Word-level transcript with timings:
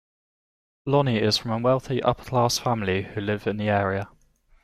Lonnie 0.87 1.19
is 1.21 1.37
from 1.37 1.51
a 1.51 1.59
wealthy, 1.59 2.01
upper-class 2.01 2.57
family 2.57 3.03
who 3.03 3.21
live 3.21 3.45
in 3.45 3.57
the 3.57 3.69
area. 3.69 4.09